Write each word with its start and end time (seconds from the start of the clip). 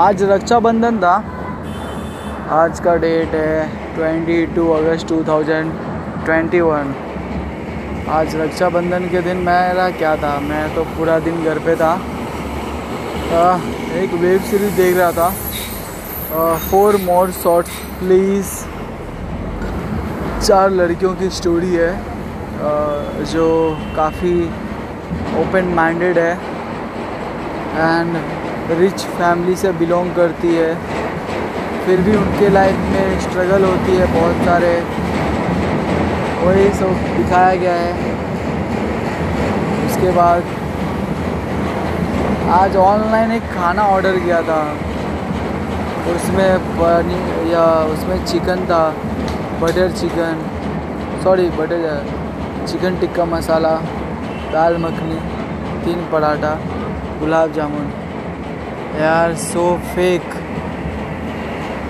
आज 0.00 0.22
रक्षाबंधन 0.22 0.98
था। 0.98 1.12
आज 2.56 2.80
का 2.80 2.94
डेट 2.96 3.34
है 3.34 3.94
twenty 3.94 4.36
two 4.56 4.66
August 4.72 5.08
two 5.08 5.16
thousand 5.28 5.72
twenty 6.24 6.60
one 6.60 6.92
आज 8.18 8.36
रक्षाबंधन 8.36 9.08
के 9.10 9.22
दिन 9.22 9.36
मेरा 9.48 9.88
क्या 9.98 10.14
था? 10.16 10.38
मैं 10.40 10.74
तो 10.74 10.84
पूरा 10.92 11.18
दिन 11.18 11.42
घर 11.44 11.58
पे 11.66 11.74
था। 11.76 11.90
आ, 13.32 13.58
एक 14.02 14.14
वेब 14.14 14.40
सीरीज़ 14.50 14.76
देख 14.76 14.96
रहा 14.96 15.10
था। 15.12 16.56
फोर 16.70 16.96
मोर 17.02 17.30
शॉर्ट्स 17.42 17.82
प्लीज़ 17.98 18.54
चार 20.40 20.70
लड़कियों 20.72 21.14
की 21.14 21.30
स्टोरी 21.40 21.74
है। 21.74 21.92
आ, 21.92 22.72
जो 23.26 23.48
काफ़ी 23.96 24.40
ओपन 25.42 25.74
माइंडेड 25.76 26.18
है। 26.18 26.32
एंड 27.76 28.16
रिच 28.70 29.00
फैमिली 29.00 29.56
से 29.56 29.72
बिलोंग 29.72 30.14
करती 30.14 30.54
है। 30.54 30.74
फिर 31.86 32.00
भी 32.00 32.16
उनके 32.16 32.48
लाइफ 32.48 32.76
में 32.76 33.20
स्ट्रगल 33.20 33.64
होती 33.64 33.96
है 33.96 34.06
बहुत 34.06 34.44
सारे। 34.44 34.84
वही 36.42 36.68
सब 36.68 36.92
दिखाया 37.16 37.54
गया 37.54 37.72
है। 37.72 37.92
उसके 39.86 40.10
बाद 40.10 40.42
आज 42.50 42.76
ऑनलाइन 42.76 43.32
एक 43.32 43.42
खाना 43.42 43.82
ऑर्डर 43.82 44.16
किया 44.16 44.42
था। 44.42 44.76
उसमें 46.14 46.58
पनीर 46.58 47.52
या 47.52 47.84
उसमें 47.84 48.24
चिकन 48.24 48.64
था। 48.64 48.94
Butter 49.60 49.90
chicken, 49.90 50.42
sorry 51.24 51.50
butter 51.50 52.06
chicken 52.68 52.96
tikka 52.96 53.24
masala, 53.24 53.74
dal 54.52 54.76
makhani, 54.76 55.18
तीन 55.84 56.08
पराठा, 56.12 56.58
गुलाब 57.20 57.52
जामुन। 57.52 57.92
यार 58.96 59.34
सो 59.34 59.62
फेक 59.94 60.22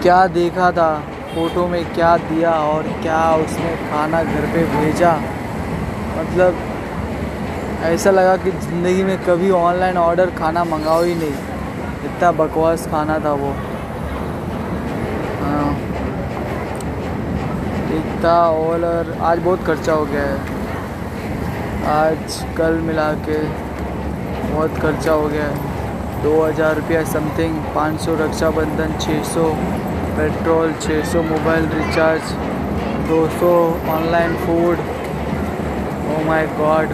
क्या 0.02 0.26
देखा 0.26 0.70
था? 0.72 0.90
फ़ोटो 1.34 1.66
में 1.66 1.94
क्या 1.94 2.16
दिया 2.16 2.50
और 2.50 2.82
क्या 2.82 3.20
उसने 3.34 3.74
खाना 3.90 4.22
घर 4.22 4.46
पे 4.46 4.64
भेजा? 4.64 5.12
मतलब 6.18 6.58
ऐसा 7.84 8.10
लगा 8.10 8.36
कि 8.36 8.50
ज़िंदगी 8.50 9.02
में 9.02 9.18
कभी 9.24 9.50
ऑनलाइन 9.50 9.96
ऑर्डर 9.96 10.30
खाना 10.30 10.64
मंगाओ 10.64 11.02
ही 11.02 11.14
नहीं। 11.14 11.32
इतना 12.04 12.32
बकवास 12.32 12.86
खाना 12.86 13.18
था 13.18 13.32
वो। 13.32 13.52
हाँ। 15.42 15.70
इतना 17.98 18.34
और 18.34 19.16
आज 19.22 19.38
बहुत 19.38 19.64
खर्चा 19.64 19.92
हो 19.92 20.04
गया 20.04 20.22
है। 20.22 20.56
आज 21.86 22.44
कल 22.58 22.72
मिला 22.72 23.12
के 23.12 23.42
बहुत 24.52 24.78
खर्चा 24.78 25.12
हो 25.12 25.28
गया 25.28 25.44
है। 25.44 25.77
दो 26.22 26.30
हज़ार 26.42 26.74
रुपया 26.76 27.02
समथिंग, 27.06 27.56
पाँच 27.74 28.00
सौ 28.00 28.14
रक्षाबंधन, 28.16 28.96
छः 29.00 29.22
सौ 29.24 29.44
पेट्रोल, 30.16 30.72
छः 30.82 31.04
सौ 31.12 31.22
मोबाइल 31.24 31.68
रिचार्ज, 31.74 32.32
दो 33.08 33.18
सौ 33.30 33.50
online 33.90 34.34
food. 34.36 34.78
Oh 36.08 36.24
my 36.26 36.46
God 36.58 36.92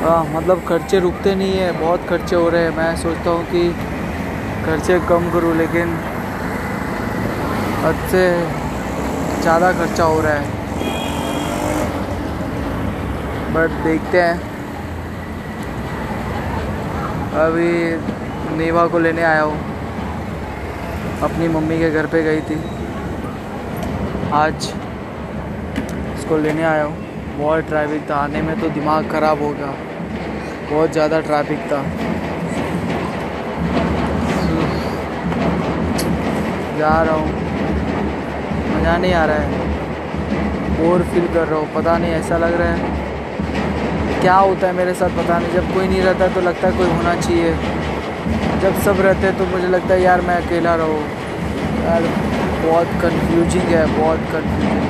हाँ 0.00 0.22
मतलब 0.34 0.62
खर्चे 0.68 0.98
रुकते 1.00 1.34
नहीं 1.34 1.56
है, 1.58 1.72
बहुत 1.80 2.06
खर्चे 2.08 2.36
हो 2.36 2.48
रहे 2.48 2.62
हैं। 2.62 2.76
मैं 2.76 2.94
सोचता 2.96 3.30
हूँ 3.30 3.44
कि 3.46 3.68
खर्चे 4.66 4.98
कम 5.08 5.30
करूँ, 5.32 5.56
लेकिन 5.56 5.96
हद 7.84 8.06
से 8.10 8.24
ज़्यादा 9.42 9.72
खर्चा 9.72 10.04
हो 10.04 10.20
रहा 10.20 10.32
है। 10.34 10.58
बट 13.54 13.84
देखते 13.84 14.20
हैं। 14.20 14.49
अभी 17.30 18.56
नीवा 18.56 18.86
को 18.86 18.98
लेने 18.98 19.22
आया 19.22 19.42
हूँ। 19.42 19.58
अपनी 21.22 21.48
मम्मी 21.48 21.78
के 21.78 21.90
घर 21.90 22.06
पे 22.06 22.22
गई 22.22 22.40
थी। 22.40 22.54
आज 24.34 24.66
इसको 26.14 26.38
लेने 26.38 26.62
आया 26.62 26.84
हूँ। 26.84 26.96
बहुत 27.38 27.68
ट्रैफ़िक 27.68 28.08
था। 28.10 28.16
आने 28.16 28.42
में 28.42 28.60
तो 28.60 28.68
दिमाग 28.68 29.10
ख़राब 29.10 29.42
हो 29.42 29.50
गया। 29.50 29.72
बहुत 30.70 30.92
ज़्यादा 30.92 31.20
ट्रैफ़िक 31.20 31.58
था। 31.72 31.82
जा 36.78 37.02
रहा 37.02 37.14
हूँ। 37.14 37.28
मज़ा 38.70 38.96
नहीं 38.96 39.12
आ 39.14 39.24
रहा 39.24 39.36
है। 39.36 40.78
बोर 40.78 41.02
फील 41.12 41.26
कर 41.34 41.46
रहा 41.48 41.58
हूँ। 41.58 41.74
पता 41.74 41.96
नहीं, 41.98 42.12
ऐसा 42.12 42.36
लग 42.38 42.60
रहा 42.60 42.68
है 42.68 42.99
क्या 44.20 44.34
होता 44.36 44.66
है 44.66 44.72
मेरे 44.74 44.94
साथ 44.94 45.10
पता 45.16 45.38
नहीं। 45.38 45.52
जब 45.52 45.72
कोई 45.74 45.86
नहीं 45.88 46.00
रहता 46.02 46.26
तो 46.34 46.40
लगता 46.40 46.68
है 46.68 46.76
कोई 46.78 46.88
होना 46.88 47.14
चाहिए। 47.20 47.52
जब 48.62 48.80
सब 48.84 49.00
रहते 49.00 49.26
हैं 49.26 49.36
तो 49.38 49.44
मुझे 49.46 49.68
लगता 49.68 49.94
है, 49.94 50.00
यार, 50.02 50.20
मैं 50.20 50.36
अकेला 50.36 50.74
रहूँ। 50.76 51.00
यार, 51.84 52.02
बहुत 52.62 52.88
कन्फ्यूजिंग 53.02 53.68
है, 53.68 53.84
बहुत 53.98 54.26
कन्फ्यूजिंग 54.32 54.88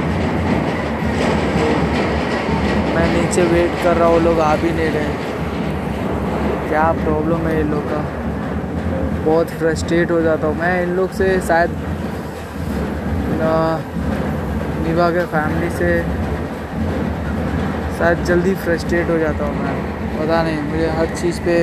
मैं 2.94 3.06
नीचे 3.12 3.42
वेट 3.44 3.82
कर 3.84 3.96
रहा 3.96 4.08
हूँ, 4.08 4.20
लोग 4.20 4.40
आ 4.40 4.54
भी 4.56 4.70
नहीं 4.70 4.90
रहे। 4.90 5.12
क्या 6.68 6.90
प्रॉब्लम 6.94 7.46
है 7.48 7.60
इन 7.60 7.70
लोग 7.70 7.84
का? 7.84 8.00
बहुत 9.24 9.50
फ्रस्ट्रेट 9.58 10.10
हो 10.10 10.20
जाता 10.20 10.46
हूँ। 10.46 10.56
मैं 10.58 10.82
इन 10.82 10.90
लोग 10.96 11.10
से 11.12 11.28
शायद 11.48 11.70
निभा 14.82 15.08
के 15.10 15.24
फैमिली 15.28 15.70
से 15.70 15.90
शायद 18.00 18.22
जल्दी 18.24 18.54
फ्रस्ट्रेट 18.56 19.10
हो 19.10 19.16
जाता 19.18 19.44
हूँ 19.44 19.54
मैं। 19.54 19.72
पता 20.18 20.42
नहीं, 20.42 20.60
मुझे 20.62 20.86
हर 20.90 21.06
चीज़ 21.16 21.40
पे 21.40 21.56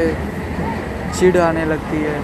चिढ़ 1.20 1.38
आने 1.38 1.64
लगती 1.66 2.02
है। 2.02 2.20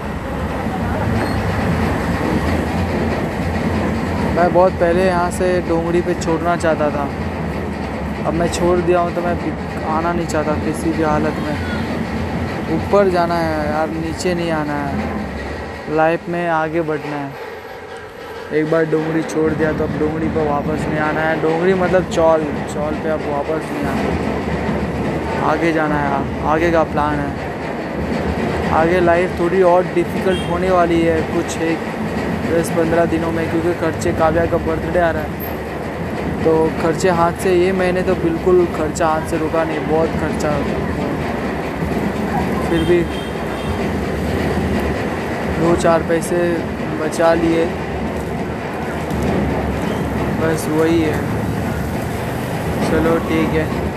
मैं 4.36 4.54
बहुत 4.54 4.74
पहले 4.74 5.06
यहाँ 5.06 5.32
से 5.32 5.50
डोंगरी 5.70 6.02
पे 6.02 6.14
छोड़ना 6.22 6.56
चाहता 6.58 6.90
था। 6.90 7.08
अब 8.28 8.34
मैं 8.34 8.52
छोड़ 8.54 8.78
दिया 8.80 9.00
हूँ 9.00 9.16
तो 9.16 9.22
मैं 9.22 9.36
आना 9.88 10.12
नहीं 10.14 10.28
चाहता 10.28 10.54
किसी 10.66 10.92
भी 10.92 11.04
हालत 11.04 11.42
में। 11.46 11.56
ऊपर 12.76 13.10
जाना 13.10 13.36
है 13.36 13.66
यार, 13.68 13.90
नीचे 13.90 14.34
नहीं 14.34 14.52
आना 14.52 14.78
है। 14.84 15.96
लाइफ 15.96 16.30
में 16.30 16.48
आगे 16.50 16.82
बढ़ना 16.82 17.16
है। 17.16 17.43
एक 18.52 18.70
बार 18.72 18.86
डोंगरी 18.86 19.22
छोड़ 19.24 19.52
दिया 19.52 19.72
तो 19.72 19.84
अब 19.84 19.98
डोंगरी 20.00 20.28
पर 20.30 20.48
वापस 20.48 20.86
नहीं 20.88 21.00
आना 21.00 21.22
है। 21.22 21.42
डोंगरी 21.42 21.74
मतलब 21.74 22.10
चौल। 22.10 22.44
चौल 22.74 22.96
पे 23.04 23.10
अब 23.10 23.22
वापस 23.28 23.70
नहीं 23.70 23.86
आना। 23.86 25.52
आगे 25.52 25.72
जाना 25.74 25.96
है। 25.96 26.44
आगे 26.46 26.72
का 26.72 26.84
प्लान 26.92 27.20
है। 27.20 27.32
आगे 28.74 29.00
लाइफ 29.00 29.40
थोड़ी 29.40 29.62
और 29.62 29.86
डिफ़िकल्ट 29.96 30.50
होने 30.50 30.70
वाली 30.70 31.02
है 31.02 31.22
कुछ 31.32 31.58
एक 31.64 31.80
दस 32.52 32.70
पंद्रह 32.70 33.06
दिनों 33.06 33.32
में, 33.32 33.50
क्योंकि 33.52 33.74
खर्चे 33.82 34.12
काव्या 34.14 34.46
का 34.46 34.58
बर्थडे 34.68 35.00
आ 35.00 35.10
रहा 35.12 35.24
है। 35.24 36.44
तो 36.44 36.54
खर्चे 36.82 37.10
हाथ 37.12 37.34
से 37.44 37.56
ये 37.56 37.72
महीने 37.72 38.02
तो 38.02 38.16
बिल्कुल 38.24 38.66
खर्चा 38.78 39.08
हाथ 39.08 39.30
से 39.30 39.38
रुका 39.38 39.64
नहीं, 39.64 39.80
बहुत 39.88 40.10
खर्चा 40.22 40.52
फिर 42.70 42.84
भी 42.84 43.00
दो 45.60 45.76
चार 45.76 46.04
पैसे 46.10 46.38
बचा 47.00 47.34
लिए। 47.34 47.66
बस 50.54 50.66
वही 50.70 51.00
है। 51.02 51.14
चलो 52.90 53.18
ठीक 53.28 53.56
है। 53.58 53.93